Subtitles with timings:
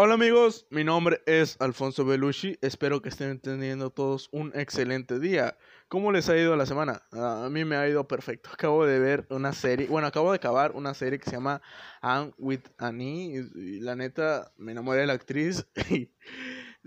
[0.00, 5.58] Hola amigos, mi nombre es Alfonso Belushi, espero que estén teniendo todos un excelente día.
[5.88, 7.02] ¿Cómo les ha ido la semana?
[7.10, 8.48] a mí me ha ido perfecto.
[8.52, 11.60] Acabo de ver una serie, bueno, acabo de acabar una serie que se llama
[12.00, 16.12] Anne with Annie y, la neta me enamoré de la actriz y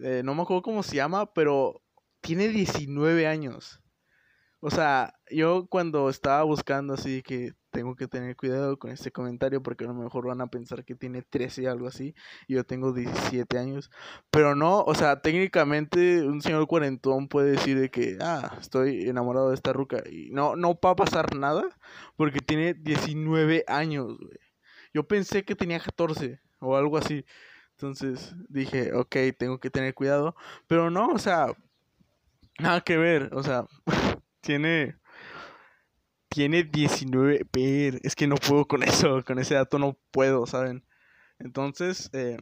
[0.01, 1.83] eh, no me acuerdo cómo se llama, pero
[2.21, 3.81] tiene 19 años.
[4.61, 9.63] O sea, yo cuando estaba buscando así que tengo que tener cuidado con este comentario
[9.63, 12.13] porque a lo mejor van a pensar que tiene 13 o algo así
[12.47, 13.89] y yo tengo 17 años.
[14.29, 19.49] Pero no, o sea, técnicamente un señor cuarentón puede decir de que, ah, estoy enamorado
[19.49, 21.63] de esta ruca y no, no va a pasar nada
[22.15, 24.37] porque tiene 19 años, güey.
[24.93, 27.25] Yo pensé que tenía 14 o algo así.
[27.71, 30.35] Entonces dije, ok, tengo que tener cuidado.
[30.67, 31.47] Pero no, o sea,
[32.59, 33.29] nada que ver.
[33.33, 33.65] O sea,
[34.41, 34.97] tiene
[36.31, 37.45] tiene 19.
[37.45, 40.83] Per, es que no puedo con eso, con ese dato no puedo, ¿saben?
[41.39, 42.37] Entonces, eh,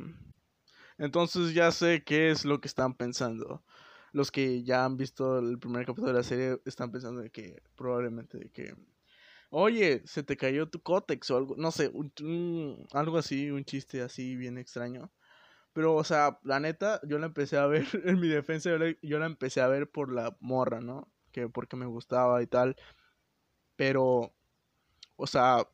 [0.98, 3.64] entonces ya sé qué es lo que están pensando.
[4.14, 7.62] Los que ya han visto el primer capítulo de la serie están pensando de que
[7.76, 8.76] probablemente de que,
[9.50, 11.92] oye, se te cayó tu cótex o algo, no sé,
[12.94, 15.12] algo así, un chiste así bien extraño.
[15.74, 19.26] Pero, o sea, la neta, yo la empecé a ver, en mi defensa, yo la
[19.28, 21.12] empecé a ver por la morra, ¿no?
[21.32, 22.76] Que porque me gustaba y tal.
[23.80, 24.34] Pero,
[25.16, 25.66] o sea,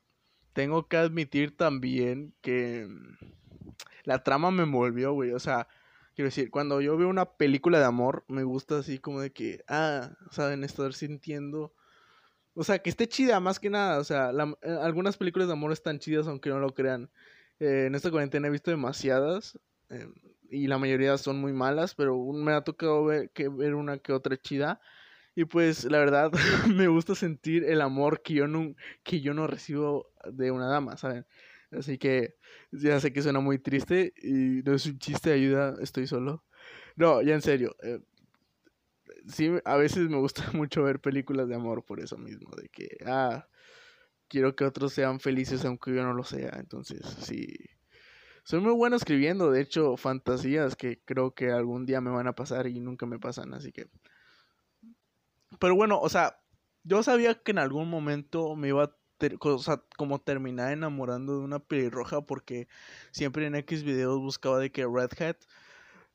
[0.53, 2.87] tengo que admitir también que
[4.03, 5.31] la trama me envolvió, güey.
[5.31, 5.67] O sea,
[6.13, 9.63] quiero decir, cuando yo veo una película de amor, me gusta así como de que,
[9.67, 11.73] ah, saben, estar sintiendo.
[12.53, 13.97] O sea, que esté chida más que nada.
[13.97, 14.29] O sea,
[14.61, 17.09] eh, algunas películas de amor están chidas aunque no lo crean.
[17.59, 19.59] Eh, en esta cuarentena he visto demasiadas.
[19.89, 20.07] Eh,
[20.51, 24.13] y la mayoría son muy malas, pero me ha tocado ver, que ver una que
[24.13, 24.79] otra chida.
[25.35, 26.31] Y pues la verdad
[26.73, 30.97] me gusta sentir el amor que yo no, que yo no recibo de una dama,
[30.97, 31.25] ¿saben?
[31.71, 32.35] Así que
[32.71, 36.43] ya sé que suena muy triste y no es un chiste, ayuda, estoy solo.
[36.95, 37.75] No, ya en serio.
[37.83, 37.99] Eh,
[39.27, 42.97] sí, a veces me gusta mucho ver películas de amor por eso mismo, de que,
[43.05, 43.47] ah,
[44.27, 46.51] quiero que otros sean felices aunque yo no lo sea.
[46.59, 47.47] Entonces, sí.
[48.43, 52.33] Soy muy bueno escribiendo, de hecho, fantasías que creo que algún día me van a
[52.35, 53.87] pasar y nunca me pasan, así que
[55.59, 56.39] pero bueno, o sea,
[56.83, 58.95] yo sabía que en algún momento me iba a
[59.39, 59.59] o
[59.97, 62.67] como terminar enamorando de una pelirroja porque
[63.11, 65.37] siempre en X videos buscaba de que Red Hat,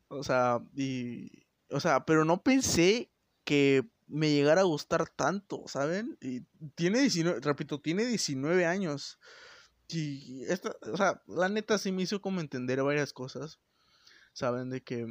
[0.08, 3.10] o sea, y, o sea, pero no pensé
[3.44, 6.18] que me llegara a gustar tanto, ¿saben?
[6.20, 6.42] Y
[6.74, 9.18] tiene 19, repito, tiene 19 años.
[9.88, 13.60] Y esta, o sea, la neta sí me hizo como entender varias cosas,
[14.32, 14.68] ¿saben?
[14.68, 15.06] De que,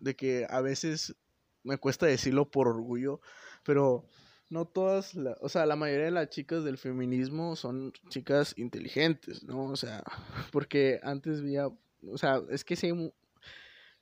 [0.00, 1.16] de que a veces
[1.66, 3.20] me cuesta decirlo por orgullo,
[3.64, 4.06] pero
[4.48, 9.64] no todas, o sea, la mayoría de las chicas del feminismo son chicas inteligentes, ¿no?
[9.64, 10.02] O sea,
[10.52, 12.90] porque antes veía, o sea, es que sí,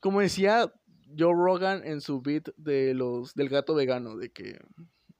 [0.00, 0.72] como decía
[1.18, 4.58] Joe Rogan en su beat de los, del gato vegano, de que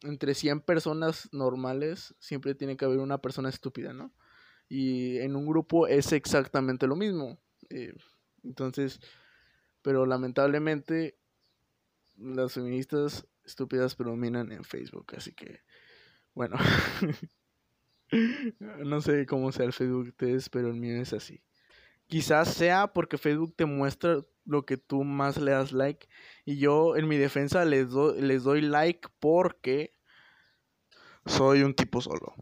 [0.03, 4.13] entre 100 personas normales siempre tiene que haber una persona estúpida, ¿no?
[4.69, 7.39] Y en un grupo es exactamente lo mismo.
[7.71, 7.95] Eh,
[8.43, 9.01] entonces,
[9.83, 11.17] pero lamentablemente
[12.17, 15.61] las feministas estúpidas predominan en Facebook, así que,
[16.35, 16.57] bueno,
[18.85, 21.43] no sé cómo sea el Facebook de ustedes, pero el mío es así.
[22.07, 26.07] Quizás sea porque Facebook te muestra lo que tú más le das like
[26.45, 29.95] y yo en mi defensa les, les doy like porque
[31.25, 32.35] soy un tipo solo.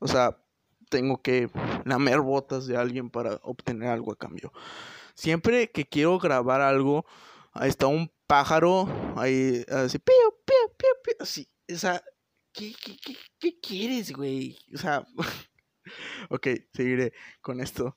[0.00, 0.42] O sea,
[0.88, 1.48] tengo que
[1.84, 4.52] lamer botas de alguien para obtener algo a cambio.
[5.14, 7.06] Siempre que quiero grabar algo,
[7.62, 8.86] está un pájaro,
[9.16, 10.14] ahí, así, pío,
[10.44, 12.00] pío, pío, pío, así, o sea,
[12.52, 14.56] ¿qué, qué, qué, qué quieres, güey?
[14.72, 15.04] O sea,
[16.30, 17.96] ok, seguiré con esto.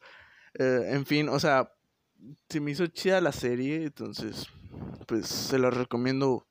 [0.55, 1.71] Eh, en fin, o sea,
[2.49, 4.47] se me hizo chida la serie, entonces,
[5.07, 6.47] pues, se la recomiendo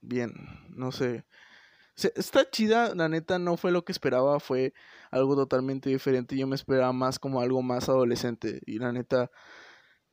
[0.00, 0.32] bien,
[0.70, 1.24] no sé.
[2.16, 4.74] Está chida, la neta no fue lo que esperaba, fue
[5.12, 6.36] algo totalmente diferente.
[6.36, 8.60] Yo me esperaba más como algo más adolescente.
[8.66, 9.30] Y la neta,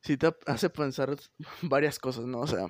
[0.02, 1.16] sí te hace pensar
[1.62, 2.40] varias cosas, ¿no?
[2.40, 2.66] O sea,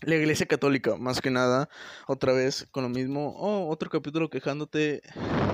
[0.00, 1.68] la iglesia católica, más que nada,
[2.06, 3.34] otra vez con lo mismo.
[3.36, 5.02] Oh, otro capítulo quejándote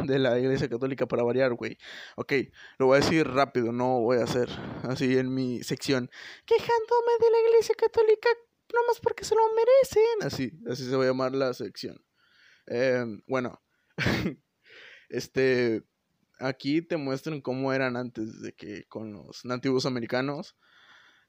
[0.04, 1.76] de la iglesia católica para variar, güey.
[2.16, 2.32] Ok,
[2.78, 4.48] lo voy a decir rápido, no voy a hacer
[4.84, 6.10] así en mi sección.
[6.46, 8.28] Quejándome de la iglesia católica
[8.72, 10.26] nomás porque se lo merecen.
[10.26, 12.02] Así, así se va a llamar la sección.
[12.66, 13.60] Eh, bueno,
[15.08, 15.82] este,
[16.38, 20.56] aquí te muestran cómo eran antes de que con los nativos americanos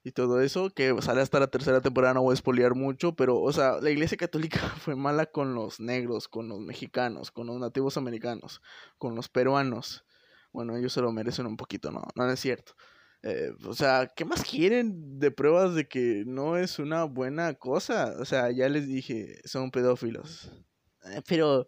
[0.04, 3.40] y todo eso, que sale hasta la tercera temporada, no voy a espolear mucho, pero,
[3.40, 7.60] o sea, la iglesia católica fue mala con los negros, con los mexicanos, con los
[7.60, 8.62] nativos americanos,
[8.98, 10.06] con los peruanos.
[10.52, 12.74] Bueno, ellos se lo merecen un poquito, no, no es cierto.
[13.22, 18.16] Eh, o sea, ¿qué más quieren de pruebas de que no es una buena cosa?
[18.20, 20.52] O sea, ya les dije, son pedófilos.
[21.06, 21.68] Eh, pero,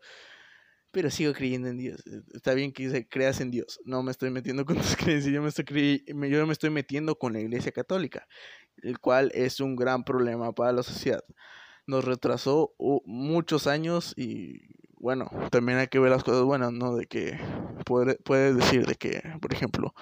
[0.91, 2.03] pero sigo creyendo en Dios.
[2.33, 3.79] Está bien que creas en Dios.
[3.85, 7.33] No me estoy metiendo con tus creencias, yo me estoy, yo me estoy metiendo con
[7.33, 8.27] la Iglesia Católica,
[8.77, 11.23] el cual es un gran problema para la sociedad.
[11.87, 12.73] Nos retrasó
[13.05, 14.59] muchos años y
[14.99, 16.95] bueno, también hay que ver las cosas buenas, ¿no?
[16.95, 17.39] De que
[17.85, 19.93] puedes decir de que, por ejemplo,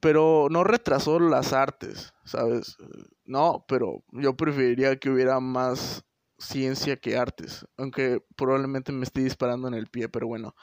[0.00, 2.76] pero no retrasó las artes, ¿sabes?
[3.24, 6.04] No, pero yo preferiría que hubiera más
[6.40, 10.54] ciencia que artes, aunque probablemente me esté disparando en el pie, pero bueno,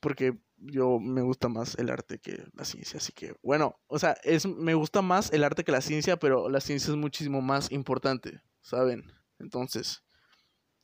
[0.00, 4.16] porque yo me gusta más el arte que la ciencia, así que bueno, o sea,
[4.24, 7.70] es me gusta más el arte que la ciencia, pero la ciencia es muchísimo más
[7.70, 9.12] importante, ¿saben?
[9.38, 10.02] Entonces,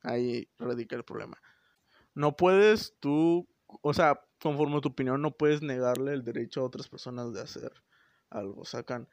[0.02, 1.40] ahí radica el problema.
[2.14, 6.64] No puedes tú, o sea, conforme a tu opinión, no puedes negarle el derecho a
[6.64, 7.72] otras personas de hacer
[8.30, 9.08] algo, sacan.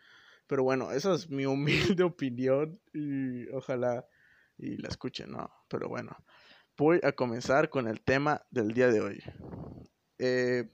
[0.48, 4.06] Pero bueno, esa es mi humilde opinión y ojalá
[4.64, 5.52] y la escuchen, ¿no?
[5.68, 6.16] Pero bueno,
[6.78, 9.24] voy a comenzar con el tema del día de hoy.
[10.20, 10.70] Eh,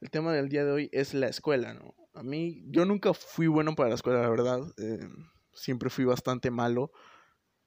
[0.00, 1.94] el tema del día de hoy es la escuela, ¿no?
[2.14, 4.60] A mí, yo nunca fui bueno para la escuela, la verdad.
[4.78, 5.08] Eh,
[5.52, 6.92] siempre fui bastante malo.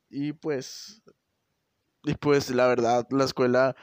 [0.10, 1.04] Y pues,
[2.04, 3.76] y pues la verdad, la escuela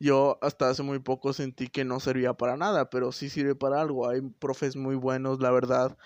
[0.00, 3.80] yo hasta hace muy poco sentí que no servía para nada, pero sí sirve para
[3.80, 4.08] algo.
[4.08, 5.96] Hay profes muy buenos, la verdad.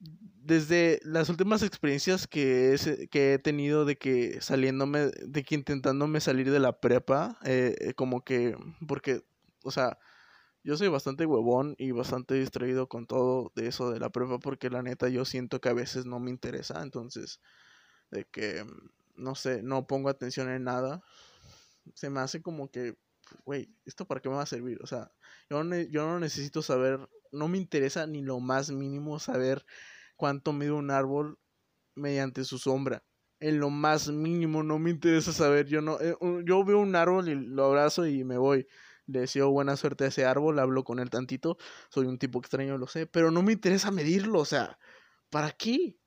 [0.00, 2.76] Desde las últimas experiencias que,
[3.10, 7.94] que he tenido de que saliéndome, de que intentándome salir de la prepa, eh, eh,
[7.94, 8.56] como que,
[8.88, 9.22] porque,
[9.62, 9.98] o sea,
[10.64, 14.70] yo soy bastante huevón y bastante distraído con todo de eso de la prepa, porque
[14.70, 17.40] la neta yo siento que a veces no me interesa, entonces,
[18.10, 18.64] de que,
[19.16, 21.02] no sé, no pongo atención en nada.
[21.94, 22.96] Se me hace como que
[23.44, 24.78] güey, ¿esto para qué me va a servir?
[24.82, 25.10] O sea,
[25.48, 29.64] yo no, yo no necesito saber, no me interesa ni lo más mínimo saber
[30.16, 31.38] cuánto mide un árbol
[31.94, 33.04] mediante su sombra.
[33.40, 37.28] En lo más mínimo no me interesa saber, yo no, eh, yo veo un árbol
[37.28, 38.66] y lo abrazo y me voy.
[39.06, 41.56] Le deseo buena suerte a ese árbol, hablo con él tantito,
[41.88, 44.78] soy un tipo extraño, lo sé, pero no me interesa medirlo, o sea,
[45.30, 45.98] ¿para qué?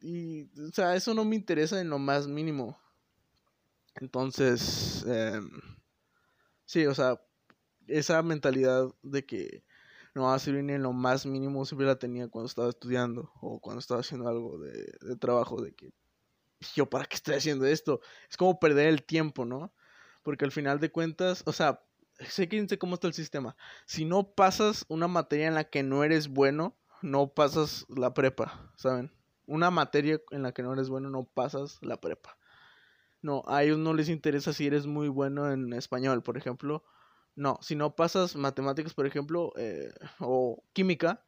[0.00, 2.78] Y, o sea, eso no me interesa en lo más mínimo.
[3.96, 5.40] Entonces, eh,
[6.66, 7.20] Sí, o sea,
[7.86, 9.64] esa mentalidad de que
[10.14, 13.32] no va a servir ni en lo más mínimo siempre la tenía cuando estaba estudiando
[13.40, 15.92] o cuando estaba haciendo algo de, de trabajo, de que
[16.74, 18.00] yo para qué estoy haciendo esto.
[18.30, 19.72] Es como perder el tiempo, ¿no?
[20.22, 21.82] Porque al final de cuentas, o sea,
[22.20, 23.56] sé sé cómo está el sistema.
[23.86, 28.72] Si no pasas una materia en la que no eres bueno, no pasas la prepa,
[28.76, 29.12] ¿saben?
[29.46, 32.38] Una materia en la que no eres bueno, no pasas la prepa.
[33.20, 36.84] No, a ellos no les interesa si eres muy bueno en español, por ejemplo.
[37.36, 41.24] No, si no pasas matemáticas, por ejemplo, eh, o química,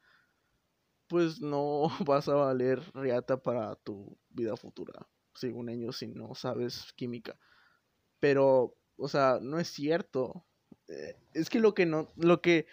[1.09, 6.93] pues no vas a valer riata para tu vida futura, según ellos, si no sabes
[6.97, 7.39] química.
[8.21, 10.47] Pero, o sea, no es cierto.
[10.89, 12.67] Eh, es que lo que no, lo que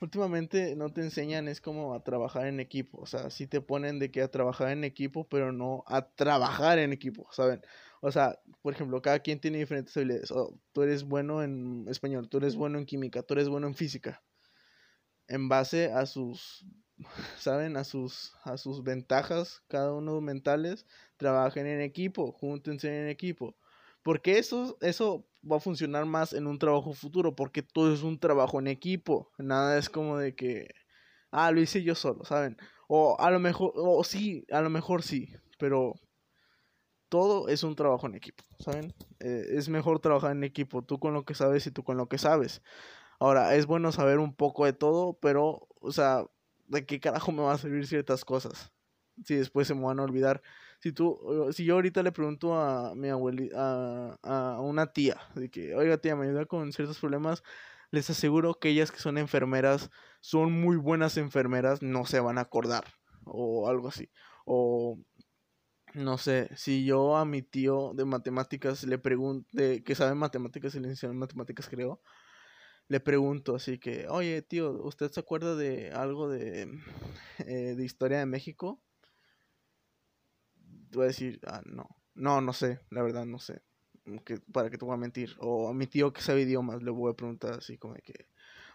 [0.00, 3.00] últimamente no te enseñan es como a trabajar en equipo.
[3.00, 6.78] O sea, sí te ponen de que a trabajar en equipo, pero no a trabajar
[6.78, 7.62] en equipo, ¿saben?
[8.00, 10.30] O sea, por ejemplo, cada quien tiene diferentes habilidades.
[10.30, 13.74] Oh, tú eres bueno en español, tú eres bueno en química, tú eres bueno en
[13.74, 14.22] física.
[15.28, 16.64] En base a sus,
[17.38, 17.76] ¿saben?
[17.76, 20.86] A sus, a sus ventajas, cada uno mentales,
[21.18, 23.56] trabajen en equipo, júntense en equipo.
[24.02, 28.18] Porque eso, eso va a funcionar más en un trabajo futuro, porque todo es un
[28.18, 29.30] trabajo en equipo.
[29.38, 30.68] Nada es como de que,
[31.30, 32.56] ah, lo hice yo solo, ¿saben?
[32.88, 35.94] O a lo mejor, o sí, a lo mejor sí, pero
[37.10, 38.94] todo es un trabajo en equipo, ¿saben?
[39.18, 42.08] Eh, es mejor trabajar en equipo, tú con lo que sabes y tú con lo
[42.08, 42.62] que sabes.
[43.18, 46.24] Ahora, es bueno saber un poco de todo, pero, o sea,
[46.68, 48.72] ¿de qué carajo me va a servir ciertas cosas?
[49.24, 50.40] Si después se me van a olvidar.
[50.78, 51.18] Si tú,
[51.52, 55.98] si yo ahorita le pregunto a mi abuelita, a, a una tía, de que, oiga
[55.98, 57.42] tía, me ayuda con ciertos problemas,
[57.90, 59.90] les aseguro que ellas que son enfermeras,
[60.20, 62.84] son muy buenas enfermeras, no se van a acordar,
[63.24, 64.08] o algo así.
[64.46, 64.98] O
[65.94, 69.48] no sé, si yo a mi tío de matemáticas le pregunto,
[69.84, 72.00] que sabe matemáticas y le enseñan matemáticas creo,
[72.88, 76.68] le pregunto así que, oye tío, ¿usted se acuerda de algo de,
[77.38, 78.80] eh, de historia de México?
[80.92, 83.62] Voy a decir, ah, no, no, no sé, la verdad no sé,
[84.24, 85.36] que, para que te voy a mentir.
[85.38, 88.26] O a mi tío que sabe idiomas le voy a preguntar así como que,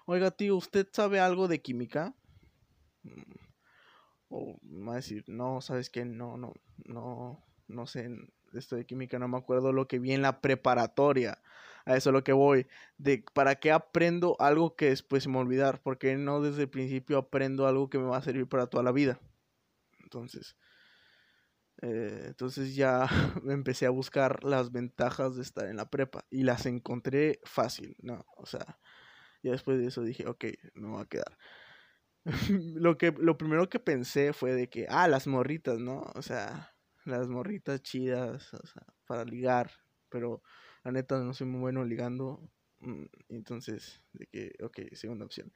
[0.06, 2.16] oiga tío, ¿usted sabe algo de química?
[4.30, 6.06] O me va a decir, no, ¿sabes qué?
[6.06, 6.54] No, no,
[6.86, 8.10] no, no sé,
[8.54, 11.40] esto de química no me acuerdo lo que vi en la preparatoria.
[11.86, 12.68] A eso es lo que voy.
[12.98, 15.82] De para qué aprendo algo que después me olvidar.
[15.82, 18.92] Porque no desde el principio aprendo algo que me va a servir para toda la
[18.92, 19.20] vida.
[20.04, 20.56] Entonces.
[21.82, 23.08] Eh, entonces ya
[23.48, 26.26] empecé a buscar las ventajas de estar en la prepa.
[26.30, 28.26] Y las encontré fácil, ¿no?
[28.38, 28.80] O sea.
[29.44, 31.38] Y después de eso dije, ok, me voy a quedar.
[32.76, 36.12] lo que lo primero que pensé fue de que, ah, las morritas, ¿no?
[36.16, 36.74] O sea,
[37.06, 39.72] las morritas chidas, o sea, para ligar,
[40.10, 40.42] pero
[40.84, 42.42] la neta no soy muy bueno ligando.
[42.80, 45.52] Mm, entonces, de que, ok, segunda opción.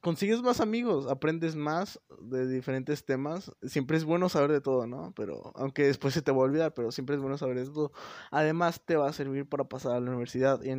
[0.00, 3.52] Consigues más amigos, aprendes más de diferentes temas.
[3.62, 5.12] Siempre es bueno saber de todo, ¿no?
[5.14, 7.92] Pero, aunque después se te va a olvidar, pero siempre es bueno saber de todo.
[8.30, 10.62] Además, te va a servir para pasar a la universidad.
[10.64, 10.70] Y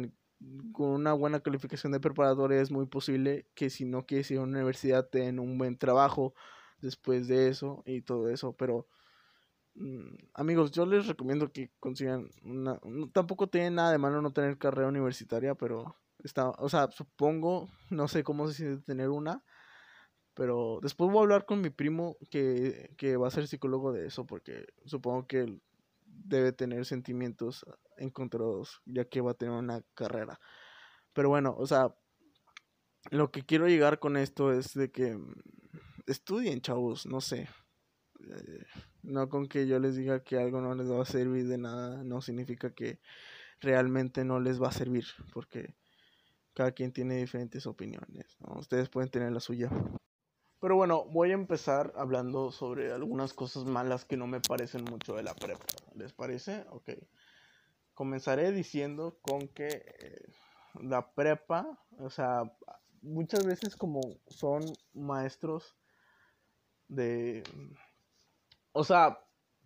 [0.72, 4.42] con una buena calificación de preparatoria es muy posible que si no quieres ir a
[4.42, 6.34] una universidad te den un buen trabajo
[6.80, 8.54] después de eso y todo eso.
[8.54, 8.88] Pero
[9.76, 12.80] Mm, amigos, yo les recomiendo que consigan una...
[13.14, 18.08] Tampoco tiene nada de malo no tener carrera universitaria, pero está, o sea, supongo, no
[18.08, 19.44] sé cómo se siente tener una,
[20.34, 24.08] pero después voy a hablar con mi primo que, que va a ser psicólogo de
[24.08, 25.60] eso, porque supongo que
[26.14, 27.66] debe tener sentimientos
[27.98, 30.40] encontrados, ya que va a tener una carrera.
[31.14, 31.96] Pero bueno, o sea,
[33.10, 35.34] lo que quiero llegar con esto es de que mm,
[36.08, 37.50] estudien, chavos, no sé.
[38.20, 38.66] Eh,
[39.04, 42.04] no con que yo les diga que algo no les va a servir de nada,
[42.04, 43.00] no significa que
[43.60, 45.76] realmente no les va a servir, porque
[46.54, 49.70] cada quien tiene diferentes opiniones, Ustedes pueden tener la suya.
[50.62, 55.16] Pero bueno, voy a empezar hablando sobre algunas cosas malas que no me parecen mucho
[55.16, 55.66] de la prepa.
[55.96, 56.66] ¿Les parece?
[56.70, 56.92] Ok.
[57.96, 60.32] Comenzaré diciendo con que eh,
[60.76, 62.44] la prepa, o sea,
[63.02, 64.62] muchas veces como son
[64.94, 65.76] maestros
[66.88, 67.44] de
[68.74, 69.20] o sea,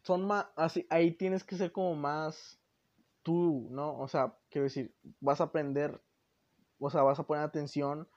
[0.03, 2.59] son más, así, ahí tienes que ser como más
[3.21, 3.99] tú, ¿no?
[3.99, 6.01] O sea, quiero decir, vas a aprender,
[6.79, 8.07] o sea, vas a poner atención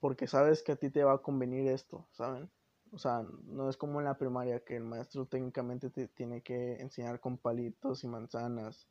[0.00, 2.50] porque sabes que a ti te va a convenir esto, ¿saben?
[2.92, 6.80] O sea, no es como en la primaria que el maestro técnicamente te tiene que
[6.80, 8.88] enseñar con palitos y manzanas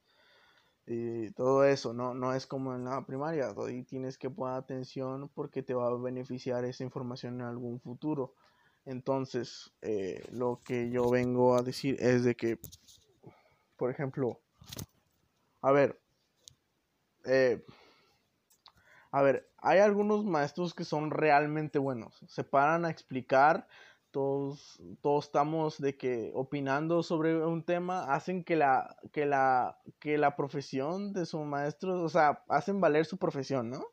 [0.85, 2.13] y todo eso, ¿no?
[2.13, 5.95] No es como en la primaria, ahí tienes que poner atención porque te va a
[5.95, 8.33] beneficiar esa información en algún futuro.
[8.85, 12.59] Entonces, eh, lo que yo vengo a decir es de que,
[13.77, 14.39] por ejemplo,
[15.61, 15.99] a ver,
[17.25, 17.63] eh,
[19.11, 23.67] a ver, hay algunos maestros que son realmente buenos, se paran a explicar,
[24.11, 30.17] todos, todos estamos de que opinando sobre un tema, hacen que la, que la, que
[30.17, 33.85] la profesión de su maestro, o sea, hacen valer su profesión, ¿no?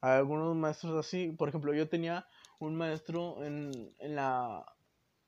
[0.00, 2.26] Hay algunos maestros así, por ejemplo, yo tenía
[2.58, 3.70] un maestro en,
[4.00, 4.66] en la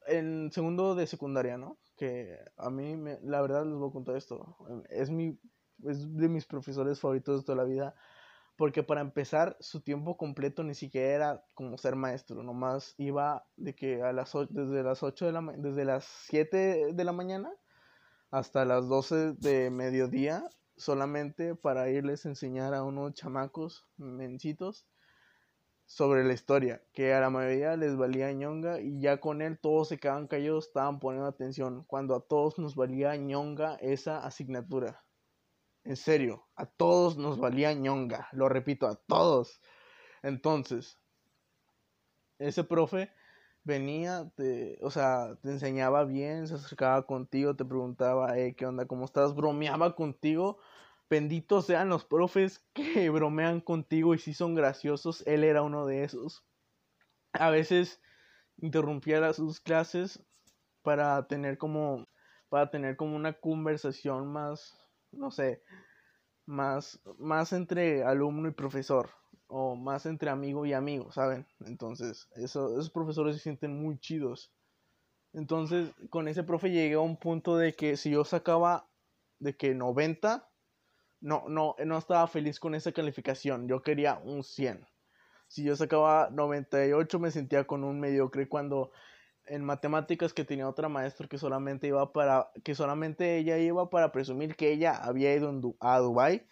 [0.06, 1.78] en segundo de secundaria, ¿no?
[1.96, 4.56] Que a mí, me, la verdad, les voy a contar esto.
[4.88, 5.38] Es, mi,
[5.84, 7.94] es de mis profesores favoritos de toda la vida.
[8.56, 12.42] Porque para empezar, su tiempo completo ni siquiera era como ser maestro.
[12.42, 17.04] Nomás iba de que a las desde las 8 de la desde las 7 de
[17.04, 17.52] la mañana
[18.30, 20.48] hasta las 12 de mediodía.
[20.78, 24.86] Solamente para irles a enseñar a unos chamacos mencitos
[25.86, 29.88] sobre la historia, que a la mayoría les valía ñonga y ya con él todos
[29.88, 35.05] se quedaban callados, estaban poniendo atención, cuando a todos nos valía ñonga esa asignatura.
[35.86, 39.60] En serio, a todos nos valía ñonga, lo repito, a todos.
[40.22, 40.98] Entonces,
[42.38, 43.10] ese profe
[43.64, 48.86] venía, te, o sea, te enseñaba bien, se acercaba contigo, te preguntaba, eh, ¿qué onda?
[48.86, 49.34] ¿Cómo estás?
[49.34, 50.58] Bromeaba contigo
[51.08, 55.24] Benditos sean los profes que bromean contigo y si son graciosos.
[55.26, 56.44] Él era uno de esos.
[57.32, 58.00] A veces
[58.56, 60.24] interrumpía sus clases
[60.82, 62.06] para tener como
[62.48, 64.85] para tener como una conversación más
[65.16, 65.62] no sé
[66.46, 69.10] más más entre alumno y profesor
[69.48, 74.52] o más entre amigo y amigo saben entonces eso, esos profesores se sienten muy chidos
[75.32, 78.88] entonces con ese profe llegué a un punto de que si yo sacaba
[79.38, 80.48] de que 90
[81.20, 83.68] no, no, no estaba feliz con esa calificación.
[83.68, 84.86] Yo quería un 100.
[85.48, 88.92] Si yo sacaba 98 me sentía con un mediocre cuando
[89.46, 94.12] en matemáticas que tenía otra maestra que solamente iba para que solamente ella iba para
[94.12, 96.46] presumir que ella había ido a Dubai.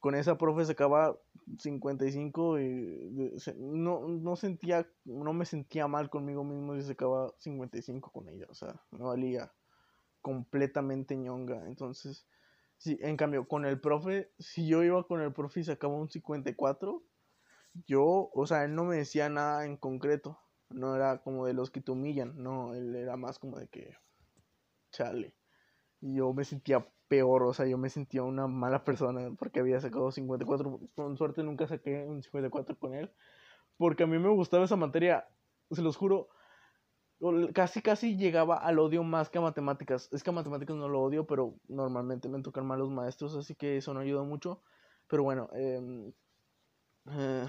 [0.00, 1.16] Con esa profe sacaba
[1.58, 8.28] 55 y no, no sentía no me sentía mal conmigo mismo si sacaba 55 con
[8.28, 9.52] ella, o sea, no valía
[10.20, 11.66] completamente ñonga.
[11.68, 12.26] Entonces,
[12.82, 16.10] Sí, en cambio, con el profe, si yo iba con el profe y sacaba un
[16.10, 17.00] 54,
[17.86, 20.41] yo, o sea, él no me decía nada en concreto.
[20.74, 23.96] No era como de los que te humillan, no, él era más como de que,
[24.90, 25.34] chale.
[26.00, 30.10] Yo me sentía peor, o sea, yo me sentía una mala persona porque había sacado
[30.10, 30.80] 54.
[30.94, 33.12] Con suerte nunca saqué un 54 con él.
[33.76, 35.28] Porque a mí me gustaba esa materia,
[35.70, 36.28] se los juro.
[37.54, 40.08] Casi, casi llegaba al odio más que a matemáticas.
[40.12, 43.54] Es que a matemáticas no lo odio, pero normalmente me tocan mal los maestros, así
[43.54, 44.62] que eso no ayuda mucho.
[45.08, 46.12] Pero bueno, eh,
[47.10, 47.46] eh,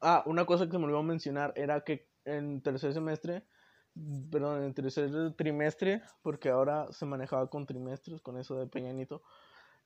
[0.00, 3.44] ah, una cosa que se me olvidó mencionar era que en tercer semestre,
[4.30, 9.22] perdón, en tercer trimestre, porque ahora se manejaba con trimestres, con eso de Peñanito.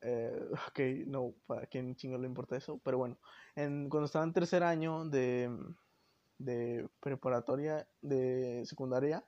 [0.00, 3.18] Eh, ok, no, para quién chingo le importa eso, pero bueno,
[3.56, 5.50] en, cuando estaba en tercer año de,
[6.38, 9.24] de preparatoria, de secundaria,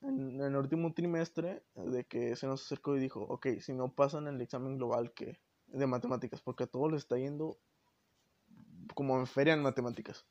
[0.00, 4.26] en, el último trimestre, de que se nos acercó y dijo, ok, si no pasan
[4.26, 7.58] el examen global que de matemáticas, porque a todos les está yendo
[8.94, 10.26] como en feria en matemáticas.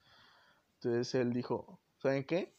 [0.76, 2.54] Entonces él dijo, ¿saben qué?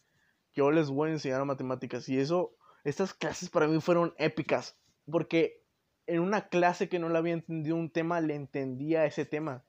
[0.55, 2.09] Yo les voy a enseñar matemáticas.
[2.09, 4.79] Y eso, estas clases para mí fueron épicas.
[5.11, 5.63] Porque
[6.07, 9.65] en una clase que no le había entendido un tema, le entendía ese tema.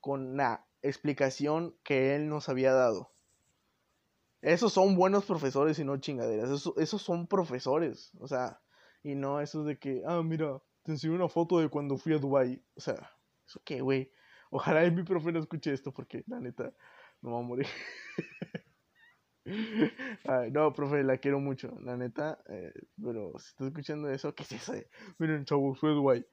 [0.00, 3.12] Con la explicación que él nos había dado.
[4.40, 6.50] Esos son buenos profesores y no chingaderas.
[6.50, 8.10] Esos, esos son profesores.
[8.18, 8.60] O sea,
[9.02, 12.18] y no eso de que, ah, mira, te enseñé una foto de cuando fui a
[12.18, 12.62] Dubai.
[12.74, 13.10] O sea,
[13.46, 14.10] ¿eso qué, güey?
[14.54, 16.74] Ojalá mi profe no escuche esto porque la neta
[17.22, 17.66] me va a morir.
[20.52, 22.38] no, profe, la quiero mucho, la neta.
[22.50, 22.70] Eh,
[23.02, 24.74] pero si estás escuchando eso, ¿qué es eso?
[25.18, 26.26] Miren, chavos, fue Dubai.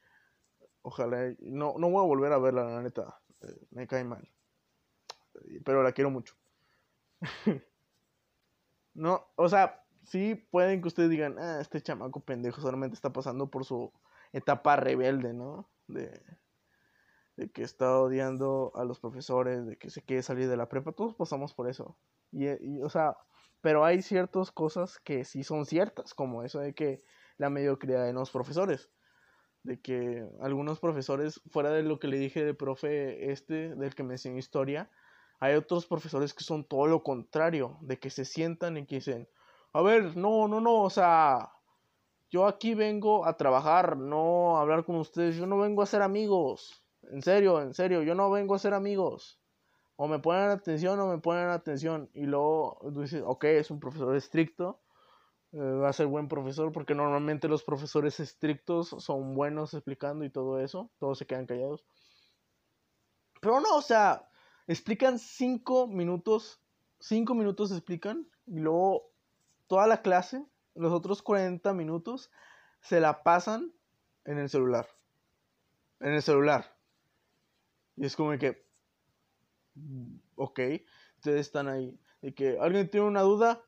[0.81, 1.33] Ojalá.
[1.39, 3.21] No, no voy a volver a verla, la neta.
[3.39, 4.27] Eh, me cae mal.
[5.63, 6.35] Pero la quiero mucho.
[8.95, 13.49] no, o sea, sí pueden que ustedes digan, ah, este chamaco pendejo solamente está pasando
[13.49, 13.93] por su
[14.33, 15.69] etapa rebelde, ¿no?
[15.87, 16.21] De,
[17.39, 20.91] de que está odiando a los profesores, de que se quiere salir de la prepa,
[20.91, 21.97] todos pasamos por eso.
[22.33, 23.15] Y, o sea,
[23.61, 27.01] pero hay ciertas cosas que sí son ciertas, como eso de que
[27.37, 28.91] la mediocridad de los profesores,
[29.63, 34.03] de que algunos profesores, fuera de lo que le dije de profe este, del que
[34.03, 34.91] me enseñó historia,
[35.39, 39.29] hay otros profesores que son todo lo contrario, de que se sientan y que dicen,
[39.71, 41.53] a ver, no, no, no, o sea,
[42.29, 46.01] yo aquí vengo a trabajar, no a hablar con ustedes, yo no vengo a ser
[46.01, 46.83] amigos.
[47.09, 49.39] En serio, en serio, yo no vengo a ser amigos.
[49.95, 52.09] O me ponen atención o me ponen atención.
[52.13, 54.79] Y luego dices, ok, es un profesor estricto.
[55.51, 60.29] Eh, va a ser buen profesor porque normalmente los profesores estrictos son buenos explicando y
[60.29, 60.89] todo eso.
[60.99, 61.83] Todos se quedan callados.
[63.41, 64.29] Pero no, o sea,
[64.67, 66.61] explican cinco minutos.
[66.99, 68.27] Cinco minutos explican.
[68.45, 69.11] Y luego
[69.67, 70.45] toda la clase,
[70.75, 72.31] los otros 40 minutos,
[72.81, 73.73] se la pasan
[74.25, 74.87] en el celular.
[75.99, 76.78] En el celular.
[77.99, 78.65] Y es como que,
[80.35, 80.59] ok,
[81.17, 81.99] ustedes están ahí.
[82.21, 83.61] De que alguien tiene una duda,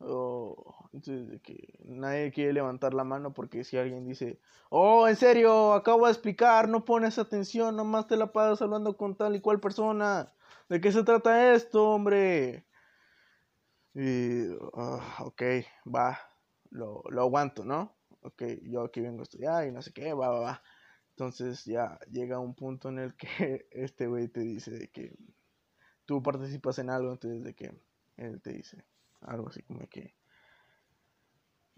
[0.00, 5.74] o de que nadie quiere levantar la mano porque si alguien dice, oh, en serio,
[5.74, 9.60] acabo de explicar, no pones atención, nomás te la pasas hablando con tal y cual
[9.60, 10.32] persona.
[10.68, 12.66] ¿De qué se trata esto, hombre?
[13.94, 15.42] Y, ah, ok,
[15.86, 16.18] va,
[16.70, 17.96] lo, lo aguanto, ¿no?
[18.22, 20.62] Ok, yo aquí vengo a estudiar y no sé qué, va, va, va.
[21.18, 25.16] Entonces ya llega un punto en el que este güey te dice de que
[26.04, 27.76] tú participas en algo, entonces de que
[28.18, 28.84] él te dice
[29.22, 30.14] algo así como que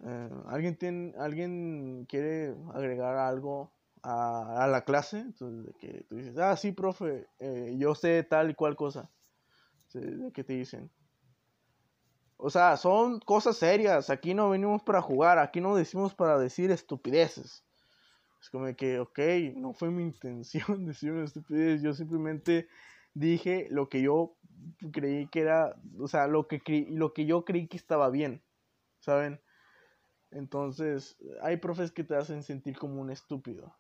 [0.05, 3.72] eh, alguien tiene alguien quiere agregar algo
[4.03, 8.50] a, la clase, entonces de que tú dices, ah sí profe, eh, yo sé tal
[8.50, 9.11] y cual cosa,
[9.94, 10.90] de que te dicen.
[12.37, 16.70] O sea, son cosas serias, aquí no venimos para jugar, aquí no decimos para decir
[16.70, 17.64] estupideces.
[18.40, 19.18] Es como que, ok,
[19.57, 22.68] no fue mi intención decir una estupidez, yo simplemente
[23.14, 24.37] dije lo que yo
[24.92, 28.42] creí que era, o sea, lo que, lo que yo creí que estaba bien,
[29.00, 29.40] ¿saben?
[30.31, 33.74] Entonces, hay profes que te hacen sentir como un estúpido,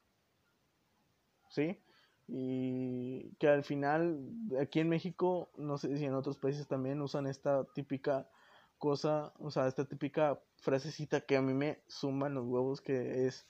[1.48, 1.80] ¿sí?
[2.26, 4.20] Y que al final,
[4.60, 8.28] aquí en México, no sé si en otros países también usan esta típica
[8.78, 13.46] cosa, o sea, esta típica frasecita que a mí me suman los huevos, que es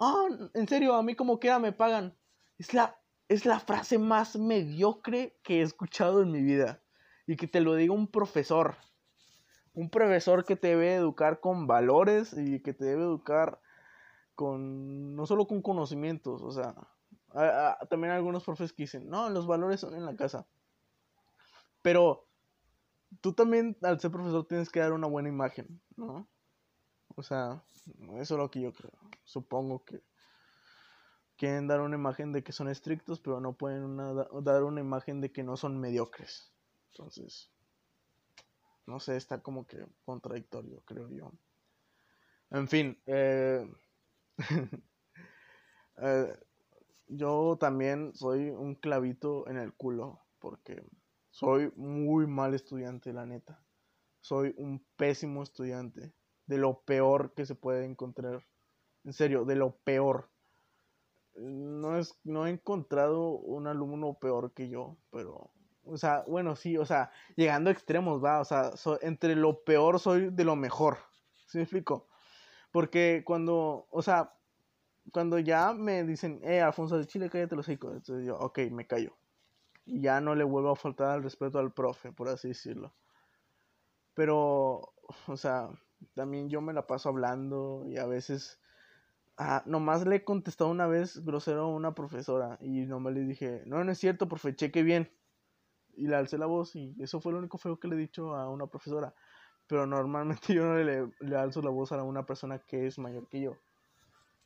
[0.00, 2.16] ah, en serio, a mí como quiera me pagan.
[2.58, 6.82] Es la, es la frase más mediocre que he escuchado en mi vida.
[7.26, 8.76] Y que te lo diga un profesor.
[9.72, 13.60] Un profesor que te debe educar con valores y que te debe educar
[14.34, 16.74] con, no solo con conocimientos, o sea,
[17.90, 20.46] también algunos profesores que dicen, no, los valores son en la casa.
[21.82, 22.26] Pero
[23.20, 26.26] tú también, al ser profesor, tienes que dar una buena imagen, ¿no?
[27.16, 27.62] O sea,
[28.16, 28.92] eso es lo que yo creo.
[29.24, 30.02] Supongo que
[31.36, 35.32] quieren dar una imagen de que son estrictos, pero no pueden dar una imagen de
[35.32, 36.52] que no son mediocres.
[36.90, 37.50] Entonces,
[38.86, 41.32] no sé, está como que contradictorio, creo yo.
[42.50, 43.68] En fin, eh,
[46.02, 46.34] Eh,
[47.08, 50.82] yo también soy un clavito en el culo porque
[51.30, 53.62] soy muy mal estudiante, la neta.
[54.20, 56.14] Soy un pésimo estudiante.
[56.50, 58.44] De lo peor que se puede encontrar.
[59.04, 60.28] En serio, de lo peor.
[61.36, 65.52] No, es, no he encontrado un alumno peor que yo, pero
[65.84, 69.98] o sea, bueno, sí, o sea, llegando a extremos, va, o sea, entre lo peor
[69.98, 70.98] soy de lo mejor.
[71.46, 72.08] ¿Sí me explico?
[72.72, 74.32] Porque cuando, o sea,
[75.12, 78.86] cuando ya me dicen, eh, Alfonso de Chile, cállate los hijos, entonces yo, ok, me
[78.86, 79.16] callo.
[79.84, 82.92] Y ya no le vuelvo a faltar al respeto al profe, por así decirlo.
[84.14, 84.92] Pero,
[85.26, 85.70] o sea,
[86.14, 88.60] también yo me la paso hablando y a veces,
[89.36, 93.62] ah, nomás le he contestado una vez grosero a una profesora y nomás le dije,
[93.66, 95.10] no, no es cierto, profe, cheque bien
[96.00, 98.34] y le alcé la voz y eso fue lo único feo que le he dicho
[98.34, 99.14] a una profesora.
[99.66, 103.28] Pero normalmente yo no le, le alzo la voz a una persona que es mayor
[103.28, 103.56] que yo.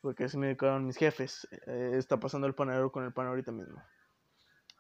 [0.01, 1.49] Porque así me dedicaron mis jefes.
[1.67, 3.83] Eh, está pasando el panadero con el pan ahorita mismo.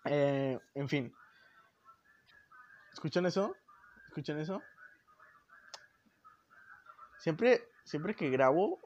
[0.05, 1.15] Eh, en fin.
[2.93, 3.55] ¿Escuchan eso?
[4.09, 4.61] ¿Escuchan eso?
[7.25, 8.79] Siempre, siempre que grabo,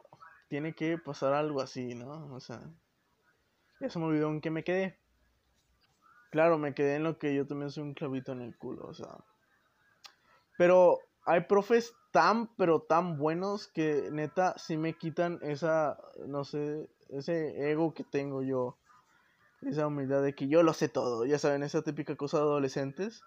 [0.46, 2.32] tiene que pasar algo así, ¿no?
[2.32, 2.62] O sea,
[3.80, 4.96] ya se me olvidó en qué me quedé.
[6.30, 8.94] Claro, me quedé en lo que yo también soy un clavito en el culo, o
[8.94, 9.08] sea.
[10.56, 15.98] Pero hay profes tan, pero tan buenos que neta sí me quitan esa,
[16.28, 18.78] no sé, ese ego que tengo yo.
[19.62, 23.20] Esa humildad de que yo lo sé todo, ya saben, esa típica cosa de adolescentes.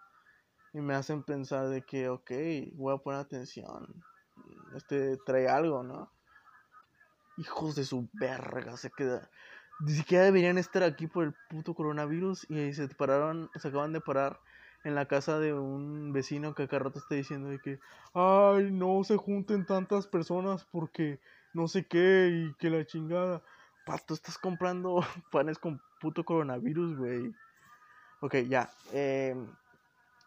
[0.71, 2.31] Y me hacen pensar de que, ok,
[2.75, 4.05] voy a poner atención.
[4.75, 6.11] Este trae algo, ¿no?
[7.37, 9.29] Hijos de su verga, se queda
[9.83, 14.01] ni siquiera deberían estar aquí por el puto coronavirus y se pararon, se acaban de
[14.01, 14.39] parar
[14.83, 17.79] en la casa de un vecino que acá rato está diciendo de que,
[18.13, 21.19] ay, no se junten tantas personas porque
[21.53, 23.41] no sé qué y que la chingada.
[23.85, 24.99] Pato, estás comprando
[25.31, 27.33] panes con puto coronavirus, güey.
[28.21, 28.69] Ok, ya.
[28.93, 29.47] Em,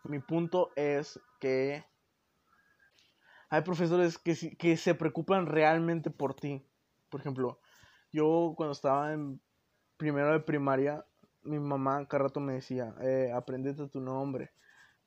[0.05, 1.85] mi punto es que
[3.51, 6.67] hay profesores que, que se preocupan realmente por ti.
[7.09, 7.61] Por ejemplo,
[8.13, 9.41] yo cuando estaba en
[9.97, 11.05] primero de primaria,
[11.43, 14.53] mi mamá cada rato me decía, eh, aprendete tu nombre,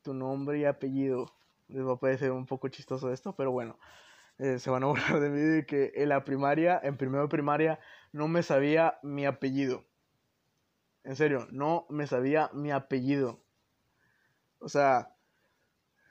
[0.02, 1.34] tu nombre y apellido.
[1.67, 3.78] Les va a parecer un poco chistoso esto, pero bueno,
[4.38, 7.30] eh, se van a burlar de mí de que en la primaria, en primero de
[7.30, 7.80] primaria,
[8.12, 9.86] no me sabía mi apellido.
[11.04, 13.39] En serio, no me sabía mi apellido.
[14.60, 15.15] O sea,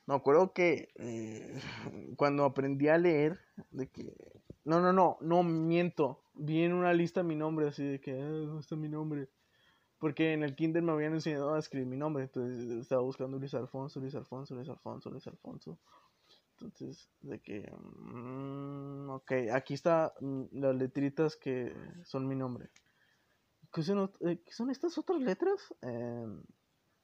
[0.07, 1.61] me acuerdo que eh,
[2.17, 3.39] cuando aprendí a leer,
[3.71, 4.15] de que...
[4.65, 6.23] No, no, no, no miento.
[6.35, 9.29] Vi en una lista mi nombre, así de que, ah, ¿dónde está mi nombre?
[9.99, 13.55] Porque en el kinder me habían enseñado a escribir mi nombre, entonces estaba buscando Luis
[13.55, 15.79] Alfonso, Luis Alfonso, Luis Alfonso, Luis Alfonso.
[16.53, 22.69] Entonces, de que, mm, ok, aquí está mm, las letritas que son mi nombre.
[23.73, 24.41] ¿Qué son, eh,
[24.71, 25.75] estas otras letras?
[25.83, 26.43] Em,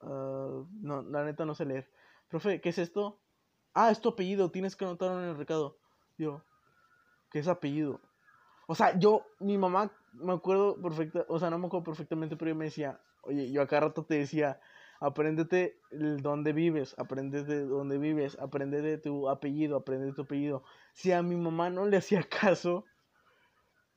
[0.00, 1.88] ah, no, la neta no sé leer.
[2.32, 3.20] Profe, ¿qué es esto?
[3.74, 5.76] Ah, es tu apellido, tienes que anotarlo en el recado.
[6.16, 6.42] Yo,
[7.30, 8.00] ¿qué es apellido?
[8.66, 12.48] O sea, yo, mi mamá, me acuerdo perfecta, o sea, no me acuerdo perfectamente, pero
[12.48, 14.58] yo me decía, oye, yo acá rato te decía,
[14.98, 20.64] apréndete dónde vives, apréndete dónde vives, apréndete tu apellido, aprende tu apellido.
[20.94, 22.86] Si a mi mamá no le hacía caso,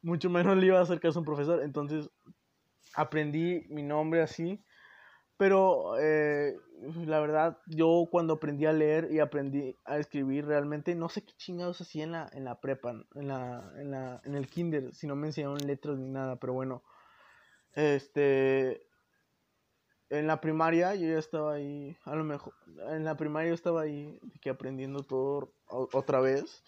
[0.02, 1.64] mucho menos le iba a hacer caso a un profesor.
[1.64, 2.10] Entonces,
[2.96, 4.62] aprendí mi nombre así
[5.38, 6.56] pero eh,
[7.06, 11.34] la verdad, yo cuando aprendí a leer y aprendí a escribir, realmente no sé qué
[11.34, 15.08] chingados hacía en la, en la prepa, en, la, en, la, en el kinder, si
[15.08, 16.84] no me enseñaron letras ni nada, pero bueno,
[17.74, 18.88] este,
[20.10, 22.54] en la primaria yo ya estaba ahí, a lo mejor,
[22.90, 26.64] en la primaria yo estaba ahí, que aprendiendo todo otra vez,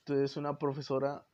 [0.00, 1.26] entonces una profesora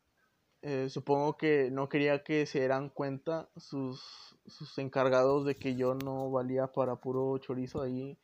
[0.68, 5.94] eh, supongo que no quería que se dieran cuenta sus, sus encargados de que yo
[5.94, 8.18] no valía para puro chorizo ahí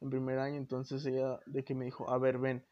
[0.00, 0.56] en primer año.
[0.56, 2.64] Entonces ella de que me dijo, a ver, ven,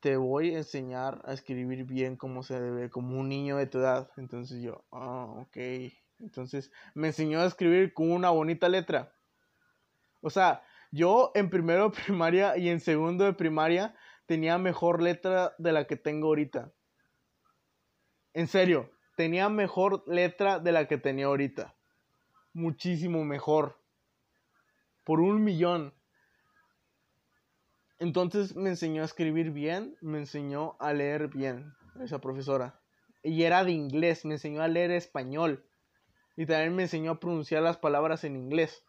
[0.00, 3.76] te voy a enseñar a escribir bien como se debe, como un niño de tu
[3.76, 4.10] edad.
[4.16, 5.58] Entonces yo, ah, ok.
[6.20, 9.12] Entonces me enseñó a escribir con una bonita letra.
[10.22, 15.54] O sea, yo en primero de primaria y en segundo de primaria tenía mejor letra
[15.58, 16.72] de la que tengo ahorita.
[18.32, 21.74] En serio, tenía mejor letra de la que tenía ahorita.
[22.52, 23.78] Muchísimo mejor.
[25.04, 25.92] Por un millón.
[27.98, 32.80] Entonces me enseñó a escribir bien, me enseñó a leer bien, esa profesora.
[33.22, 35.66] Y era de inglés, me enseñó a leer español.
[36.36, 38.84] Y también me enseñó a pronunciar las palabras en inglés.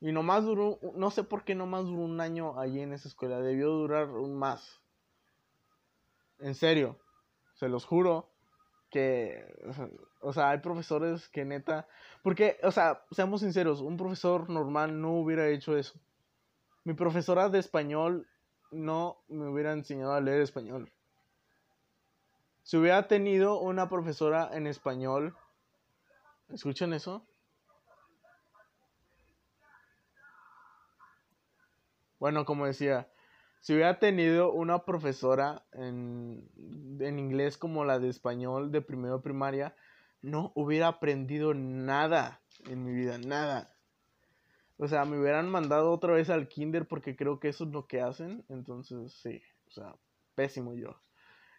[0.00, 3.40] Y nomás duró, no sé por qué nomás duró un año allí en esa escuela,
[3.40, 4.79] debió durar más.
[6.40, 6.98] En serio.
[7.54, 8.30] Se los juro
[8.90, 9.44] que,
[10.20, 11.86] o sea, hay profesores que neta,
[12.22, 16.00] porque, o sea, seamos sinceros, un profesor normal no hubiera hecho eso.
[16.84, 18.26] Mi profesora de español
[18.70, 20.90] no me hubiera enseñado a leer español.
[22.62, 25.36] Si hubiera tenido una profesora en español,
[26.48, 27.26] ¿escuchan eso?
[32.18, 33.08] Bueno, como decía,
[33.60, 36.48] si hubiera tenido una profesora en,
[36.98, 39.74] inglés como la de español de primero primaria,
[40.22, 43.74] no hubiera aprendido nada en mi vida, nada.
[44.78, 47.86] O sea, me hubieran mandado otra vez al kinder porque creo que eso es lo
[47.86, 48.44] que hacen.
[48.48, 49.94] Entonces, sí, o sea,
[50.34, 50.98] pésimo yo.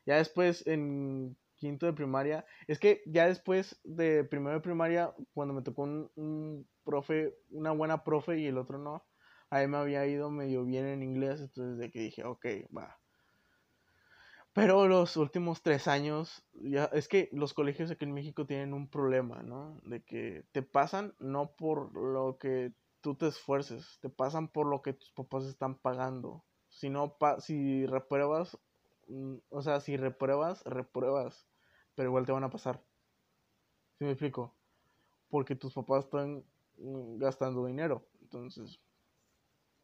[0.08, 5.54] Ya después en quinto de primaria, es que ya después de primero de primaria, cuando
[5.54, 9.04] me tocó un, un profe, una buena profe y el otro no,
[9.52, 12.98] ahí me había ido medio bien en inglés, entonces de que dije, ok, va.
[14.54, 18.90] Pero los últimos tres años, ya, es que los colegios aquí en México tienen un
[18.90, 19.80] problema, ¿no?
[19.84, 24.82] De que te pasan no por lo que tú te esfuerces, te pasan por lo
[24.82, 26.44] que tus papás están pagando.
[26.70, 28.58] Si no, si repruebas,
[29.08, 31.48] mm, o sea, si repruebas, repruebas,
[31.96, 32.82] pero igual te van a pasar.
[33.98, 34.56] ¿Sí me explico?
[35.30, 36.46] Porque tus papás están
[36.78, 38.82] mm, gastando dinero, entonces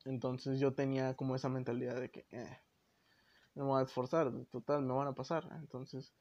[0.08, 2.58] entonces yo tenía como esa mentalidad de que eh,
[3.56, 5.50] me voy a esforzar, total, me van a pasar.
[5.60, 6.14] Entonces,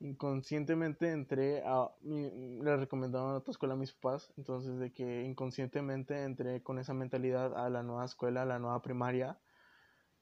[0.00, 1.90] inconscientemente entré a.
[2.02, 4.32] le recomendaban a otra escuela a mis papás.
[4.36, 8.82] Entonces, de que inconscientemente entré con esa mentalidad a la nueva escuela, a la nueva
[8.82, 9.38] primaria.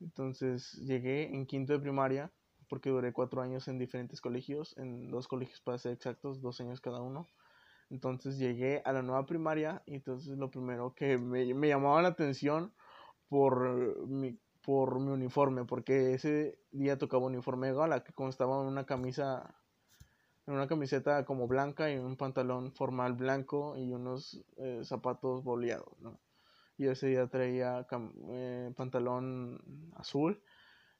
[0.00, 2.32] Entonces, llegué en quinto de primaria,
[2.68, 6.80] porque duré cuatro años en diferentes colegios, en dos colegios para ser exactos, dos años
[6.80, 7.28] cada uno.
[7.90, 12.08] Entonces llegué a la nueva primaria y entonces lo primero que me, me llamaba la
[12.08, 12.72] atención
[13.32, 18.84] por mi, por mi uniforme, porque ese día tocaba uniforme gala que constaba en una
[18.84, 19.54] camisa,
[20.46, 25.98] en una camiseta como blanca y un pantalón formal blanco y unos eh, zapatos boleados,
[26.00, 26.20] ¿no?
[26.76, 27.86] Y ese día traía
[28.28, 29.62] eh, pantalón
[29.96, 30.42] azul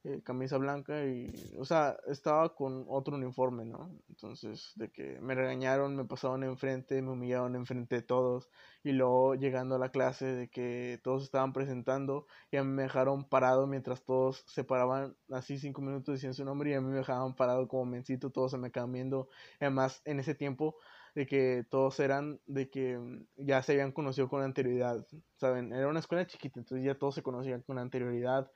[0.04, 3.96] eh, camisa blanca y, o sea, estaba con otro uniforme, ¿no?
[4.08, 8.50] Entonces, de que me regañaron, me pasaron enfrente, me humillaron enfrente de todos
[8.82, 12.82] y luego llegando a la clase de que todos estaban presentando y a mí me
[12.82, 16.88] dejaron parado mientras todos se paraban así cinco minutos diciendo su nombre y a mí
[16.88, 19.28] me dejaban parado como mencito, todos se me quedaban viendo,
[19.60, 20.76] además en ese tiempo
[21.14, 22.98] de que todos eran de que
[23.36, 25.72] ya se habían conocido con anterioridad, ¿saben?
[25.72, 28.50] Era una escuela chiquita, entonces ya todos se conocían con anterioridad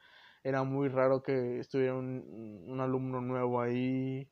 [0.47, 4.31] era muy raro que estuviera un, alumno nuevo ahí.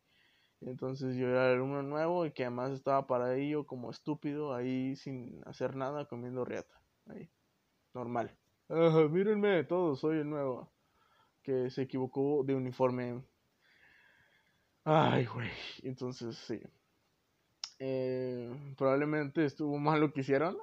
[0.61, 4.95] Entonces yo era el alumno nuevo y que además estaba para ello como estúpido ahí
[4.95, 6.81] sin hacer nada comiendo riata.
[7.07, 7.29] Ahí.
[7.95, 8.31] Normal.
[9.11, 10.73] mírenme todos, soy el nuevo.
[11.43, 13.21] Que se equivocó de uniforme.
[14.85, 15.51] Ay, güey.
[15.83, 16.61] Entonces sí.
[17.81, 20.57] Eh, probablemente estuvo mal lo que hicieron.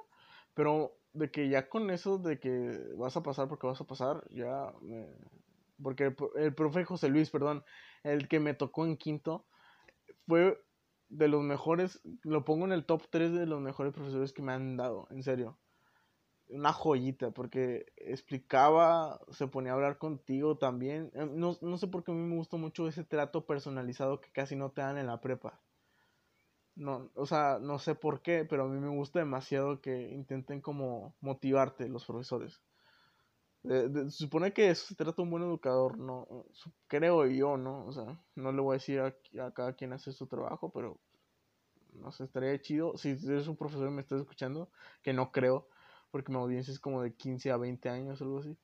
[0.54, 4.26] Pero de que ya con eso de que vas a pasar porque vas a pasar,
[4.30, 5.06] ya me,
[5.82, 7.64] porque el, profe José Luis, perdón,
[8.02, 9.46] el que me tocó en quinto,
[10.26, 10.62] fue
[11.08, 14.52] de los mejores, lo pongo en el top 3 de los mejores profesores que me
[14.52, 15.58] han dado, en serio.
[16.48, 21.10] Una joyita, porque explicaba, se ponía a hablar contigo también.
[21.14, 24.30] Eh, no, no sé por qué a mí me gusta mucho ese trato personalizado que
[24.32, 25.60] casi no te dan en la prepa.
[26.74, 30.60] No, o sea, no sé por qué, pero a mí me gusta demasiado que intenten
[30.60, 32.62] como motivarte los profesores
[33.62, 36.26] se supone que se trata de un buen educador, ¿no?
[36.88, 37.86] Creo yo, ¿no?
[37.86, 39.14] O sea, no le voy a decir a,
[39.52, 40.98] cada quien hace su trabajo, pero
[41.94, 42.96] no sé, estaría chido.
[42.96, 44.70] Si eres un profesor y me estás escuchando,
[45.02, 45.68] que no creo,
[46.10, 48.56] porque mi audiencia es como de 15 a 20 años o algo así.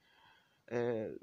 [0.68, 1.16] Eh,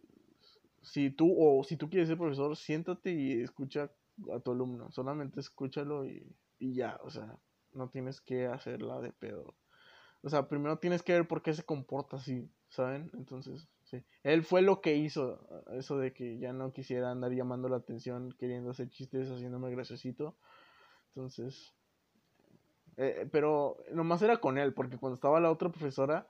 [0.82, 3.92] si tú, o si tú quieres ser profesor, siéntate y escucha
[4.34, 4.92] a tu alumno.
[4.92, 6.26] Solamente escúchalo y,
[6.60, 7.38] y ya, o sea,
[7.74, 9.54] no tienes que hacerla de pedo.
[10.26, 12.50] O sea, primero tienes que ver por qué se comporta así.
[12.76, 13.10] ¿saben?
[13.14, 14.04] Entonces, sí.
[14.24, 18.36] Él fue lo que hizo eso de que ya no quisiera andar llamando la atención,
[18.38, 20.36] queriendo hacer chistes, haciéndome graciosito.
[21.10, 21.74] Entonces,
[22.98, 26.28] eh, pero nomás era con él, porque cuando estaba la otra profesora,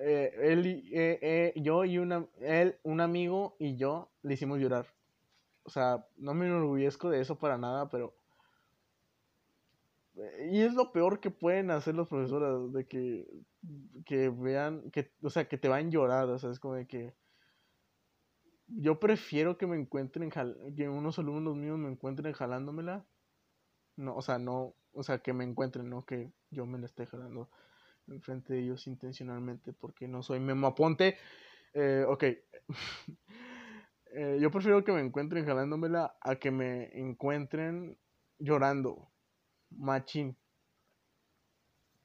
[0.00, 4.86] eh, él, eh, yo y una, él, un amigo y yo le hicimos llorar.
[5.64, 8.14] O sea, no me enorgullezco de eso para nada, pero
[10.50, 13.26] y es lo peor que pueden hacer los profesores, de que,
[14.04, 17.14] que vean, que, o sea, que te van llorar, o sea, es como de que
[18.66, 23.06] yo prefiero que me encuentren, que unos alumnos míos me encuentren jalándomela,
[23.96, 27.06] no, o sea, no, o sea, que me encuentren, no que yo me la esté
[27.06, 27.50] jalando
[28.08, 31.16] enfrente de ellos intencionalmente, porque no soy Memo Aponte,
[31.74, 32.24] eh, ok,
[34.14, 37.98] eh, yo prefiero que me encuentren jalándomela a que me encuentren
[38.38, 39.11] llorando.
[39.78, 40.36] Machín.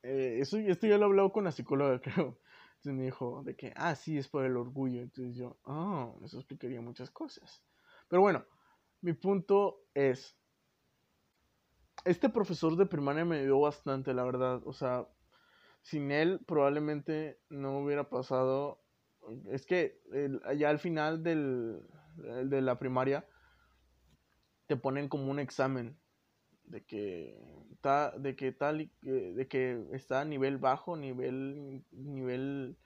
[0.03, 2.39] Eh, eso, esto ya lo he hablado con la psicóloga, creo.
[2.77, 5.01] Entonces me dijo de que, ah, sí, es por el orgullo.
[5.01, 7.63] Entonces yo, ah, eso explicaría muchas cosas.
[8.07, 8.45] Pero bueno,
[9.01, 10.37] mi punto es,
[12.05, 14.61] este profesor de primaria me ayudó bastante, la verdad.
[14.65, 15.07] O sea,
[15.81, 18.81] sin él probablemente no hubiera pasado.
[19.51, 20.01] Es que
[20.55, 21.81] ya al final del,
[22.15, 23.27] de la primaria
[24.67, 25.97] te ponen como un examen
[26.67, 27.39] de que
[27.71, 32.77] está de que tal de que está a nivel bajo nivel nivel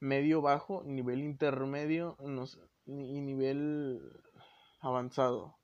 [0.00, 2.44] medio bajo nivel intermedio no
[2.86, 4.00] y nivel
[4.80, 5.56] avanzado.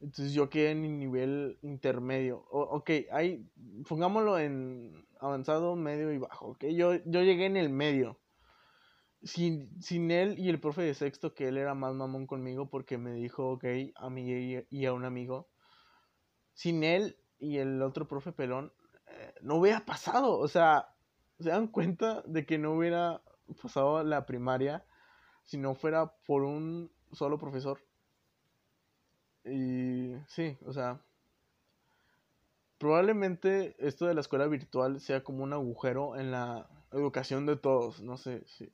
[0.00, 2.46] Entonces yo quedé en nivel intermedio.
[2.50, 3.46] Ok hay
[3.88, 6.66] pongámoslo en avanzado medio y bajo ok.
[6.66, 8.18] Yo yo llegué en el medio.
[9.22, 12.96] Sin, sin él y el profe de sexto que él era más mamón conmigo porque
[12.96, 15.49] me dijo gay a mí y a un amigo
[16.54, 18.72] sin él y el otro profe pelón,
[19.06, 20.38] eh, no hubiera pasado.
[20.38, 20.94] O sea,
[21.38, 23.22] se dan cuenta de que no hubiera
[23.60, 24.84] pasado la primaria
[25.44, 27.80] si no fuera por un solo profesor.
[29.44, 31.00] Y sí, o sea,
[32.78, 38.02] probablemente esto de la escuela virtual sea como un agujero en la educación de todos.
[38.02, 38.70] No sé si,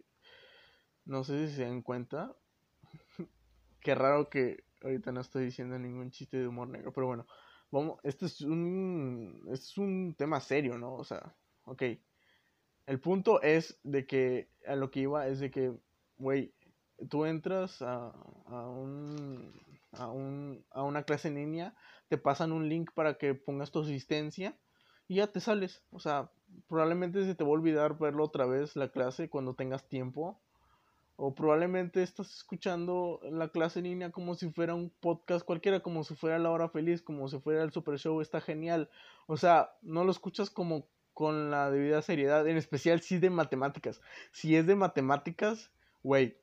[1.05, 2.35] no sé si se dan cuenta.
[3.81, 7.27] Qué raro que ahorita no estoy diciendo ningún chiste de humor negro, pero bueno
[7.71, 10.95] vamos, este es un, es un tema serio, ¿no?
[10.95, 11.83] O sea, ok.
[12.87, 15.75] El punto es de que, a lo que iba es de que,
[16.19, 16.55] güey,
[17.11, 18.13] tú entras a,
[18.47, 19.61] a, un,
[19.93, 21.75] a, un, a una clase en línea,
[22.09, 24.57] te pasan un link para que pongas tu asistencia
[25.09, 25.83] y ya te sales.
[25.91, 26.31] O sea,
[26.69, 30.41] probablemente se te va a olvidar verlo otra vez la clase cuando tengas tiempo
[31.17, 36.05] o probablemente estás escuchando la clase en línea como si fuera un podcast cualquiera, como
[36.05, 38.91] si fuera La Hora Feliz, como si fuera el Super Show, está genial.
[39.27, 43.31] O sea, no lo escuchas como con la debida seriedad, en especial si es de
[43.31, 44.03] matemáticas.
[44.31, 45.71] Si es de matemáticas,
[46.03, 46.37] güey,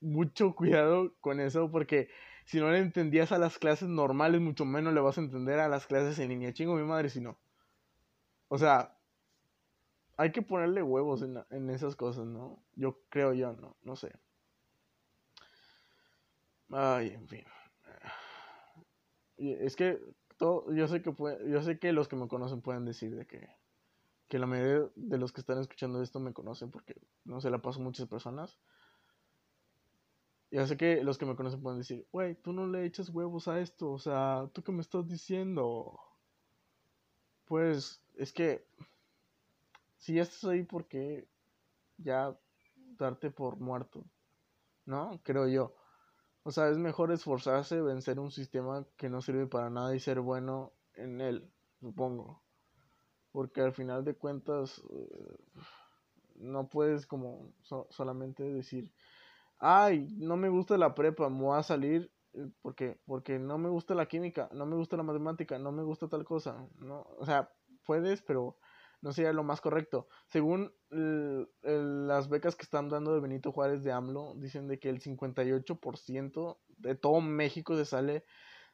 [0.00, 2.10] mucho cuidado con eso porque
[2.44, 5.68] si no le entendías a las clases normales, mucho menos le vas a entender a
[5.68, 6.52] las clases en línea.
[6.52, 7.38] Chingo mi madre si no.
[8.48, 8.94] O sea,
[10.16, 12.62] hay que ponerle huevos en, esas cosas, ¿no?
[12.74, 14.12] Yo creo yo, no, no sé.
[16.70, 17.44] Ay, en fin.
[19.36, 20.00] Es que
[20.36, 21.14] todo, yo sé que
[21.48, 23.48] yo sé que los que me conocen pueden decir de que,
[24.28, 27.60] que la mayoría de los que están escuchando esto me conocen porque no se la
[27.60, 28.58] paso a muchas personas.
[30.50, 33.48] Ya sé que los que me conocen pueden decir, güey, tú no le echas huevos
[33.48, 35.98] a esto, o sea, ¿tú qué me estás diciendo?
[37.46, 38.66] Pues es que
[40.02, 41.28] si ya estás ahí, porque
[41.96, 42.36] ya
[42.98, 44.04] darte por muerto?
[44.84, 45.20] ¿No?
[45.22, 45.76] Creo yo.
[46.42, 50.18] O sea, es mejor esforzarse, vencer un sistema que no sirve para nada y ser
[50.18, 52.42] bueno en él, supongo.
[53.30, 55.36] Porque al final de cuentas, eh,
[56.34, 57.52] no puedes como
[57.90, 58.92] solamente decir,
[59.60, 63.68] ay, no me gusta la prepa, me voy a salir eh, porque porque no me
[63.68, 67.24] gusta la química, no me gusta la matemática, no me gusta tal cosa, no, o
[67.24, 67.52] sea,
[67.86, 68.56] puedes, pero
[69.02, 70.08] no sería lo más correcto.
[70.28, 75.00] Según las becas que están dando de Benito Juárez de AMLO, dicen de que el
[75.00, 78.24] 58% de todo México se sale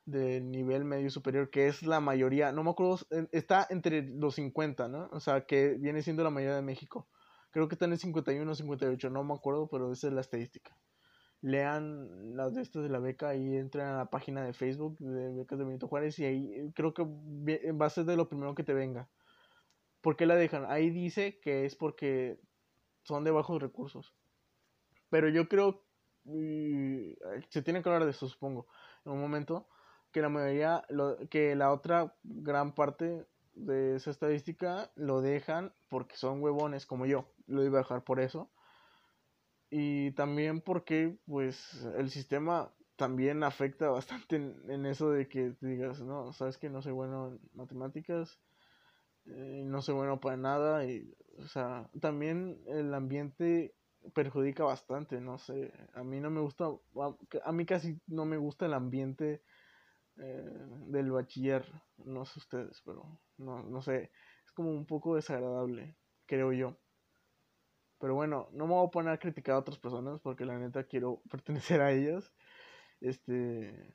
[0.04, 2.98] de nivel medio superior, que es la mayoría, no me acuerdo,
[3.32, 5.08] está entre los 50, ¿no?
[5.12, 7.08] O sea, que viene siendo la mayoría de México.
[7.50, 10.20] Creo que está en el 51 o 58, no me acuerdo, pero esa es la
[10.20, 10.76] estadística.
[11.40, 15.34] Lean las de estas de la beca y entren a la página de Facebook de
[15.34, 18.64] becas de Benito Juárez y ahí creo que va a ser de lo primero que
[18.64, 19.08] te venga.
[20.00, 20.64] ¿Por qué la dejan?
[20.68, 22.40] Ahí dice que es porque
[23.02, 24.14] son de bajos recursos.
[25.10, 25.84] Pero yo creo,
[26.24, 28.66] se tiene que hablar de eso, supongo,
[29.04, 29.68] en un momento,
[30.12, 30.84] que la mayoría,
[31.30, 37.32] que la otra gran parte de esa estadística lo dejan porque son huevones como yo.
[37.46, 38.50] Lo iba a dejar por eso.
[39.70, 46.00] Y también porque, pues, el sistema también afecta bastante en, en eso de que digas,
[46.00, 48.38] no, sabes que no soy bueno en matemáticas,
[49.36, 53.74] no soy bueno para nada y o sea también el ambiente
[54.14, 56.70] perjudica bastante no sé a mí no me gusta
[57.44, 59.42] a mí casi no me gusta el ambiente
[60.16, 61.64] eh, del bachiller
[61.98, 64.10] no sé ustedes pero no, no sé
[64.44, 65.96] es como un poco desagradable
[66.26, 66.76] creo yo.
[68.00, 70.84] Pero bueno no me voy a poner a criticar a otras personas porque la neta
[70.84, 72.32] quiero pertenecer a ellas
[73.00, 73.94] este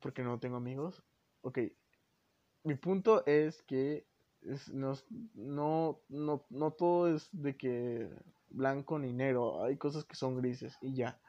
[0.00, 1.02] porque no tengo amigos.
[1.42, 1.58] Ok
[2.64, 4.06] mi punto es que
[4.72, 4.94] no,
[5.34, 8.08] no, no, no todo es de que
[8.50, 11.20] blanco ni negro, hay cosas que son grises y ya.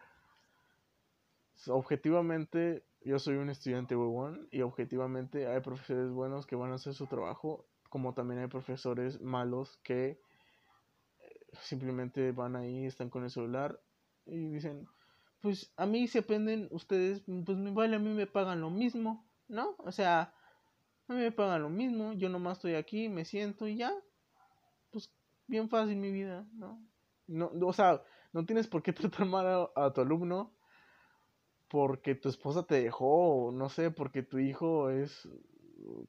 [1.68, 6.94] objetivamente yo soy un estudiante huevón y objetivamente hay profesores buenos que van a hacer
[6.94, 10.20] su trabajo, como también hay profesores malos que eh,
[11.62, 13.80] simplemente van ahí, están con el celular
[14.26, 14.88] y dicen,
[15.42, 19.30] pues a mí si aprenden ustedes, pues me vale, a mí me pagan lo mismo,
[19.50, 19.76] ¿no?
[19.80, 20.34] O sea,
[21.08, 23.94] a mí me pagan lo mismo, yo nomás estoy aquí, me siento y ya,
[24.92, 25.12] pues
[25.48, 26.82] bien fácil mi vida, ¿no?
[27.28, 30.54] no o sea, no tienes por qué tratar mal a tu alumno
[31.74, 35.28] porque tu esposa te dejó, o no sé, porque tu hijo es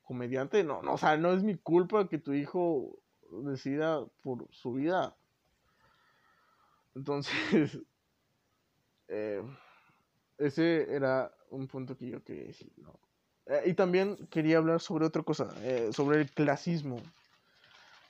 [0.03, 2.99] comediante, no, no, o sea, no es mi culpa que tu hijo
[3.45, 5.17] decida por su vida.
[6.95, 7.33] Entonces,
[9.09, 9.43] eh,
[10.37, 13.01] ese era un punto que yo quería decir, ¿no?
[13.47, 16.97] Eh, y también quería hablar sobre otra cosa, eh, sobre el clasismo.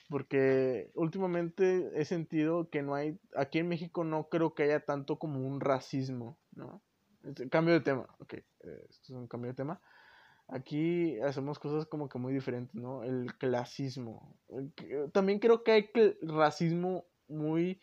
[0.08, 5.18] Porque últimamente he sentido que no hay, aquí en México no creo que haya tanto
[5.18, 6.82] como un racismo, ¿no?
[7.24, 8.44] Este, cambio de tema, ok, eh,
[8.90, 9.80] esto es un cambio de tema.
[10.46, 13.02] Aquí hacemos cosas como que muy diferentes, ¿no?
[13.02, 14.36] El clasismo.
[15.12, 17.80] También creo que hay racismo muy,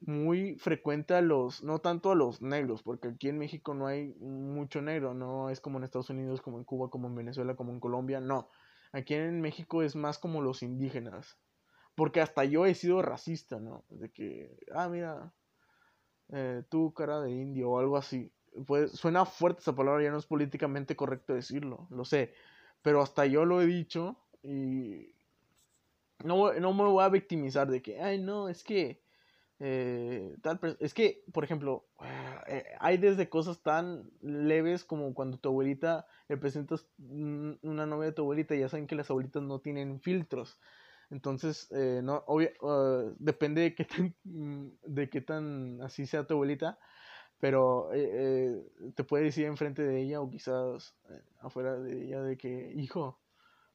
[0.00, 4.14] muy frecuente a los, no tanto a los negros, porque aquí en México no hay
[4.20, 7.72] mucho negro, no es como en Estados Unidos, como en Cuba, como en Venezuela, como
[7.72, 8.48] en Colombia, no.
[8.92, 11.38] Aquí en México es más como los indígenas.
[11.94, 13.84] Porque hasta yo he sido racista, ¿no?
[13.88, 15.34] De que, ah, mira,
[16.28, 18.32] eh, tú cara de indio o algo así
[18.66, 22.34] pues, suena fuerte esa palabra, ya no es políticamente correcto decirlo, lo sé,
[22.82, 25.14] pero hasta yo lo he dicho y
[26.24, 29.02] no, no me voy a victimizar de que, ay, no, es que,
[29.60, 31.86] eh, tal, es que, por ejemplo,
[32.46, 38.12] eh, hay desde cosas tan leves como cuando tu abuelita le presentas una novia de
[38.12, 40.60] tu abuelita, ya saben que las abuelitas no tienen filtros.
[41.10, 46.78] Entonces, eh, no, uh, depende de qué tan, de qué tan así sea tu abuelita,
[47.40, 50.96] pero eh, eh, te puede decir enfrente de ella o quizás
[51.40, 53.20] afuera de ella de que, hijo,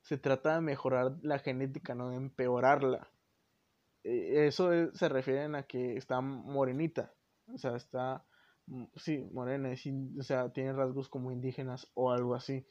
[0.01, 3.09] se trata de mejorar la genética, no de empeorarla.
[4.03, 7.13] Eso se refiere a que está morenita,
[7.47, 8.25] o sea, está,
[8.95, 9.73] sí, morena,
[10.19, 12.65] o sea, tiene rasgos como indígenas o algo así.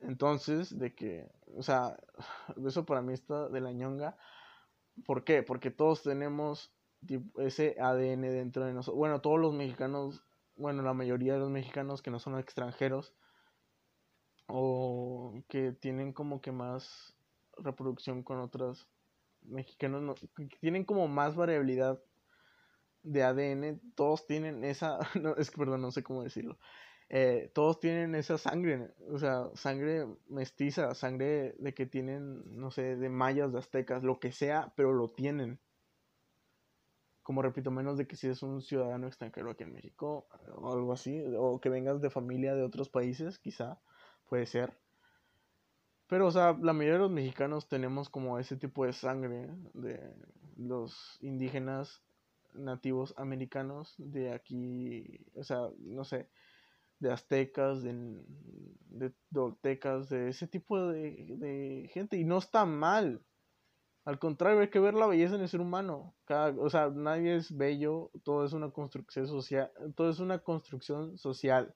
[0.00, 1.96] Entonces, de que, o sea,
[2.66, 4.16] eso para mí está de la ñonga.
[5.06, 5.42] ¿Por qué?
[5.42, 6.74] Porque todos tenemos
[7.38, 8.98] ese ADN dentro de nosotros.
[8.98, 10.22] Bueno, todos los mexicanos,
[10.56, 13.14] bueno, la mayoría de los mexicanos que no son extranjeros
[14.48, 17.16] o que tienen como que más
[17.56, 18.88] reproducción con otros
[19.44, 22.02] mexicanos, que tienen como más variabilidad
[23.02, 26.58] de ADN, todos tienen esa, no, es que perdón, no sé cómo decirlo,
[27.08, 32.96] eh, todos tienen esa sangre, o sea, sangre mestiza, sangre de que tienen, no sé,
[32.96, 35.60] de mayas, de aztecas, lo que sea, pero lo tienen
[37.22, 40.92] como repito, menos de que si es un ciudadano extranjero aquí en México o algo
[40.92, 43.80] así, o que vengas de familia de otros países, quizá,
[44.28, 44.76] puede ser.
[46.12, 50.14] Pero, o sea, la mayoría de los mexicanos tenemos como ese tipo de sangre de
[50.58, 52.02] los indígenas
[52.52, 56.28] nativos americanos de aquí, o sea, no sé,
[56.98, 57.94] de aztecas, de,
[58.90, 62.18] de, de ese tipo de, de gente.
[62.18, 63.22] Y no está mal,
[64.04, 66.14] al contrario, hay que ver la belleza en el ser humano.
[66.58, 71.74] o sea, nadie es bello, todo es una construcción social, todo es una construcción social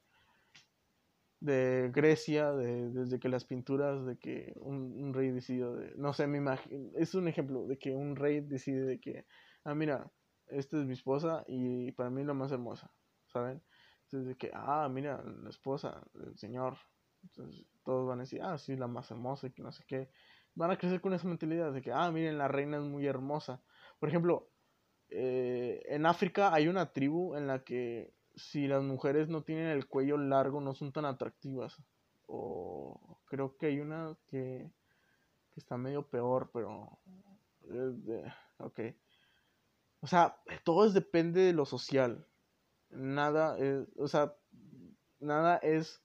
[1.40, 6.26] de Grecia, de, desde que las pinturas de que un, rey decidió, de, no sé,
[6.26, 9.26] me imagino, es un ejemplo de que un rey decide de que,
[9.64, 10.10] ah, mira,
[10.48, 12.90] esta es mi esposa y para mí la más hermosa,
[13.26, 13.62] ¿saben?
[14.04, 16.78] Entonces de que, ah, mira, la esposa del señor,
[17.22, 20.08] entonces todos van a decir, ah, sí, la más hermosa y que no sé qué
[20.56, 23.62] van a crecer con esa mentalidad de que, ah, miren, la reina es muy hermosa.
[24.00, 24.50] Por ejemplo,
[25.10, 29.88] eh, en África hay una tribu en la que si las mujeres no tienen el
[29.88, 31.82] cuello largo no son tan atractivas.
[32.26, 34.70] O creo que hay una que,
[35.52, 36.98] que está medio peor, pero...
[38.58, 38.80] ok.
[40.00, 42.26] O sea, todo depende de lo social.
[42.90, 44.36] Nada es, o sea,
[45.18, 46.02] nada es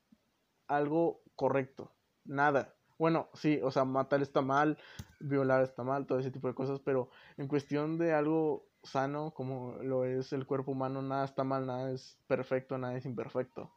[0.68, 1.94] algo correcto.
[2.24, 2.76] Nada.
[2.98, 4.78] Bueno, sí, o sea, matar está mal,
[5.20, 9.78] violar está mal, todo ese tipo de cosas, pero en cuestión de algo sano como
[9.82, 13.72] lo es el cuerpo humano, nada está mal, nada es perfecto, nada es imperfecto.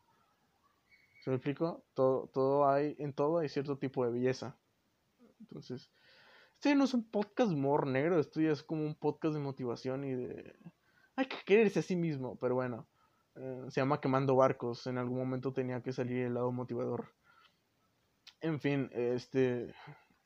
[1.23, 1.85] ¿Se me explico?
[1.95, 4.57] Todo, todo hay, en todo hay cierto tipo de belleza.
[5.41, 5.91] Entonces,
[6.65, 10.05] este no es un podcast humor negro, esto ya es como un podcast de motivación
[10.05, 10.57] y de...
[11.15, 12.87] Hay que quererse a sí mismo, pero bueno,
[13.35, 17.13] eh, se llama Quemando Barcos, en algún momento tenía que salir el lado motivador.
[18.41, 19.75] En fin, este,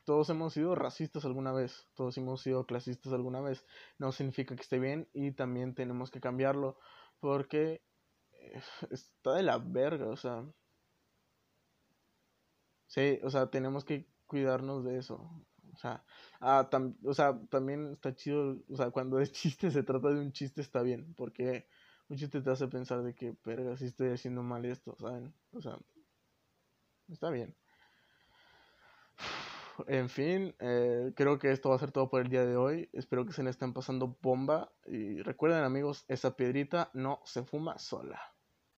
[0.08, 3.66] todos hemos sido racistas alguna vez, todos hemos sido clasistas alguna vez.
[3.98, 6.78] No significa que esté bien y también tenemos que cambiarlo
[7.20, 7.82] porque
[8.90, 10.46] está de la verga, o sea.
[12.86, 15.16] Sí, o sea, tenemos que cuidarnos de eso.
[15.74, 16.02] O sea,
[16.40, 16.66] ah,
[17.04, 20.62] o sea, también está chido, o sea, cuando es chiste, se trata de un chiste,
[20.62, 21.68] está bien, porque
[22.08, 25.34] un chiste te hace pensar de que, verga, si estoy haciendo mal esto, ¿saben?
[25.52, 25.78] O sea,
[27.08, 27.54] está bien.
[29.86, 32.88] En fin, eh, creo que esto va a ser todo por el día de hoy.
[32.92, 34.72] Espero que se le estén pasando bomba.
[34.86, 38.20] Y recuerden amigos, esa piedrita no se fuma sola.